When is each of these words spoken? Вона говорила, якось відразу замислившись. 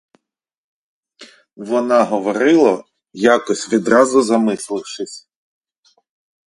Вона 1.55 2.03
говорила, 2.03 2.83
якось 3.13 3.71
відразу 3.73 4.21
замислившись. 4.23 5.29